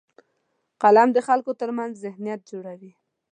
قلم 0.81 1.09
د 1.13 1.17
خلکو 1.27 1.51
ترمنځ 1.61 1.93
ذهنیت 2.05 2.41
جوړوي 2.51 2.91